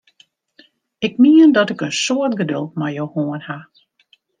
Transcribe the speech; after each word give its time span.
Ik 0.97 1.17
mien 1.23 1.49
dat 1.57 1.69
ik 1.69 1.81
in 1.87 1.93
soad 2.05 2.33
geduld 2.41 2.71
mei 2.79 2.93
jo 2.97 3.05
hân 3.13 3.41
ha! 3.47 3.57